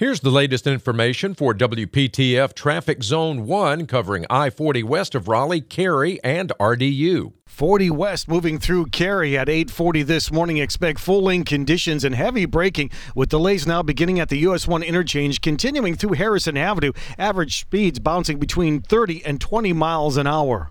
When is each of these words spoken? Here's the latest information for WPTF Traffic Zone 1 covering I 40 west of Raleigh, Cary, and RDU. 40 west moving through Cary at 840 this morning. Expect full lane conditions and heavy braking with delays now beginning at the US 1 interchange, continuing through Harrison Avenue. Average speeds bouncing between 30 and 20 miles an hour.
Here's 0.00 0.20
the 0.20 0.30
latest 0.30 0.66
information 0.66 1.34
for 1.34 1.52
WPTF 1.52 2.54
Traffic 2.54 3.02
Zone 3.02 3.46
1 3.46 3.86
covering 3.86 4.24
I 4.30 4.48
40 4.48 4.82
west 4.82 5.14
of 5.14 5.28
Raleigh, 5.28 5.60
Cary, 5.60 6.18
and 6.24 6.50
RDU. 6.58 7.34
40 7.44 7.90
west 7.90 8.26
moving 8.26 8.58
through 8.58 8.86
Cary 8.86 9.36
at 9.36 9.50
840 9.50 10.02
this 10.04 10.32
morning. 10.32 10.56
Expect 10.56 11.00
full 11.00 11.24
lane 11.24 11.44
conditions 11.44 12.02
and 12.02 12.14
heavy 12.14 12.46
braking 12.46 12.90
with 13.14 13.28
delays 13.28 13.66
now 13.66 13.82
beginning 13.82 14.18
at 14.18 14.30
the 14.30 14.38
US 14.38 14.66
1 14.66 14.82
interchange, 14.82 15.42
continuing 15.42 15.94
through 15.94 16.14
Harrison 16.14 16.56
Avenue. 16.56 16.92
Average 17.18 17.60
speeds 17.60 17.98
bouncing 17.98 18.38
between 18.38 18.80
30 18.80 19.22
and 19.26 19.38
20 19.38 19.74
miles 19.74 20.16
an 20.16 20.26
hour. 20.26 20.70